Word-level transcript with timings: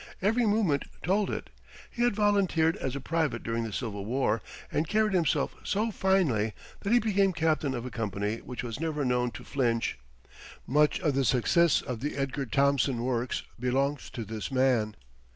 Every 0.19 0.47
movement 0.47 0.85
told 1.03 1.29
it. 1.29 1.51
He 1.91 2.01
had 2.01 2.15
volunteered 2.15 2.75
as 2.77 2.95
a 2.95 2.99
private 2.99 3.43
during 3.43 3.63
the 3.63 3.71
Civil 3.71 4.03
War 4.03 4.41
and 4.71 4.87
carried 4.87 5.13
himself 5.13 5.53
so 5.63 5.91
finely 5.91 6.53
that 6.79 6.91
he 6.91 6.97
became 6.97 7.33
captain 7.33 7.75
of 7.75 7.85
a 7.85 7.91
company 7.91 8.37
which 8.37 8.63
was 8.63 8.79
never 8.79 9.05
known 9.05 9.29
to 9.29 9.43
flinch. 9.43 9.99
Much 10.65 10.99
of 11.01 11.13
the 11.13 11.23
success 11.23 11.83
of 11.83 11.99
the 11.99 12.15
Edgar 12.17 12.47
Thomson 12.47 13.03
Works 13.03 13.43
belongs 13.59 14.09
to 14.09 14.25
this 14.25 14.51
man. 14.51 14.95